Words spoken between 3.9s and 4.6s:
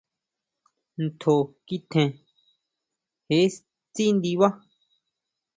tsí ndibá.